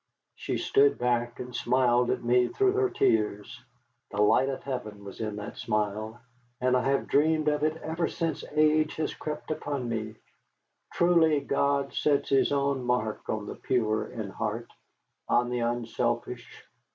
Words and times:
She 0.33 0.57
stood 0.57 0.97
back 0.97 1.39
and 1.39 1.55
smiled 1.55 2.09
at 2.09 2.23
me 2.23 2.47
through 2.47 2.71
her 2.71 2.89
tears. 2.89 3.63
The 4.09 4.19
light 4.19 4.49
of 4.49 4.63
heaven 4.63 5.03
was 5.03 5.21
in 5.21 5.35
that 5.35 5.57
smile, 5.57 6.19
and 6.59 6.75
I 6.75 6.89
have 6.89 7.05
dreamed 7.07 7.47
of 7.47 7.61
it 7.61 7.79
even 7.87 8.09
since 8.09 8.43
age 8.53 8.95
has 8.95 9.13
crept 9.13 9.51
upon 9.51 9.87
me. 9.87 10.15
Truly, 10.91 11.39
God 11.39 11.93
sets 11.93 12.29
his 12.29 12.51
own 12.51 12.83
mark 12.83 13.29
on 13.29 13.45
the 13.45 13.53
pure 13.53 14.07
in 14.07 14.31
heart, 14.31 14.71
on 15.29 15.51
the 15.51 15.59
unselfish. 15.59 16.65